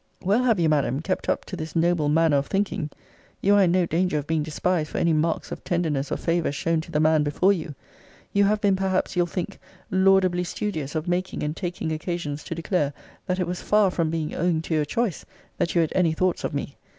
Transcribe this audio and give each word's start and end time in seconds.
Well 0.23 0.41
have 0.45 0.59
you, 0.59 0.67
Madam, 0.67 0.99
kept 1.03 1.29
up 1.29 1.45
to 1.45 1.55
this 1.55 1.75
noble 1.75 2.09
manner 2.09 2.37
of 2.37 2.47
thinking. 2.47 2.89
You 3.39 3.53
are 3.53 3.61
in 3.61 3.71
no 3.71 3.85
danger 3.85 4.17
of 4.17 4.25
being 4.25 4.41
despised 4.41 4.89
for 4.89 4.97
any 4.97 5.13
marks 5.13 5.51
of 5.51 5.63
tenderness 5.63 6.11
or 6.11 6.17
favour 6.17 6.51
shown 6.51 6.81
to 6.81 6.91
the 6.91 6.99
man 6.99 7.21
before 7.21 7.53
you. 7.53 7.75
You 8.33 8.45
have 8.45 8.59
been 8.61 8.75
perhaps, 8.75 9.15
you'll 9.15 9.27
think, 9.27 9.59
laudably 9.91 10.43
studious 10.43 10.95
of 10.95 11.07
making 11.07 11.43
and 11.43 11.55
taking 11.55 11.91
occasions 11.91 12.43
to 12.45 12.55
declare, 12.55 12.93
that 13.27 13.37
it 13.39 13.45
was 13.45 13.61
far 13.61 13.91
from 13.91 14.09
being 14.09 14.33
owing 14.33 14.63
to 14.63 14.73
your 14.73 14.85
choice, 14.85 15.23
that 15.59 15.75
you 15.75 15.81
had 15.81 15.93
any 15.93 16.13
thoughts 16.13 16.43
of 16.43 16.51
me. 16.51 16.77